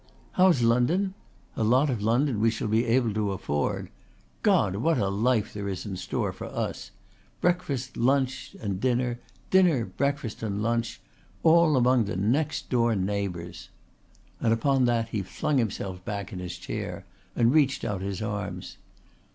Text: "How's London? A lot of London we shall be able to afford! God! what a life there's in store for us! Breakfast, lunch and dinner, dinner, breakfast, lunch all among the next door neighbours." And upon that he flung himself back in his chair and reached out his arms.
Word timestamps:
"How's 0.31 0.63
London? 0.63 1.13
A 1.55 1.63
lot 1.63 1.91
of 1.91 2.01
London 2.01 2.39
we 2.39 2.49
shall 2.49 2.67
be 2.67 2.85
able 2.87 3.13
to 3.13 3.33
afford! 3.33 3.91
God! 4.41 4.77
what 4.77 4.97
a 4.97 5.09
life 5.09 5.53
there's 5.53 5.85
in 5.85 5.95
store 5.95 6.31
for 6.33 6.45
us! 6.47 6.89
Breakfast, 7.39 7.95
lunch 7.97 8.55
and 8.59 8.81
dinner, 8.81 9.19
dinner, 9.51 9.85
breakfast, 9.85 10.41
lunch 10.41 11.01
all 11.43 11.77
among 11.77 12.05
the 12.05 12.15
next 12.17 12.67
door 12.71 12.95
neighbours." 12.95 13.69
And 14.39 14.51
upon 14.51 14.85
that 14.85 15.09
he 15.09 15.21
flung 15.21 15.59
himself 15.59 16.03
back 16.03 16.33
in 16.33 16.39
his 16.39 16.57
chair 16.57 17.05
and 17.35 17.53
reached 17.53 17.85
out 17.85 18.01
his 18.01 18.23
arms. 18.23 18.77